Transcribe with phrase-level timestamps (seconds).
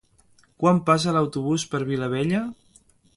[0.63, 2.41] Quan passa l'autobús per Vilabella?